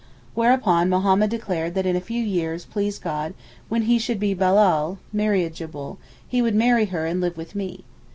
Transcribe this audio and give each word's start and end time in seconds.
Whereupon 0.33 0.89
Mohammed 0.89 1.29
declared 1.29 1.75
that 1.75 1.85
in 1.85 1.95
a 1.95 2.01
few 2.01 2.23
years, 2.23 2.65
please 2.65 2.97
God, 2.97 3.35
when 3.69 3.83
he 3.83 3.99
should 3.99 4.19
be 4.19 4.33
balal 4.33 4.97
(marriageable) 5.13 5.99
he 6.27 6.41
would 6.41 6.55
marry 6.55 6.85
her 6.85 7.05
and 7.05 7.21
live 7.21 7.37
with 7.37 7.53
me. 7.53 7.83